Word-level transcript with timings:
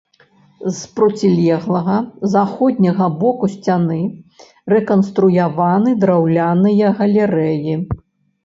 З 0.77 0.79
процілеглага, 0.99 1.97
заходняга 2.33 3.09
боку 3.21 3.45
сцяны 3.57 3.99
рэканструяваны 4.75 5.97
драўляныя 6.05 6.87
галерэі. 7.05 7.73